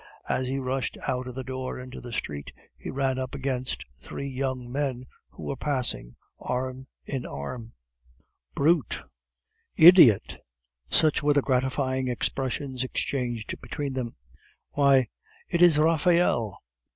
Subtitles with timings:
[0.27, 4.27] As he rushed out of the door into the street, he ran up against three
[4.27, 7.73] young men who were passing arm in arm.
[8.55, 9.03] "Brute!"
[9.75, 10.39] "Idiot!"
[10.89, 14.15] Such were the gratifying expressions exchanged between them.
[14.71, 15.07] "Why,
[15.47, 16.57] it is Raphael!"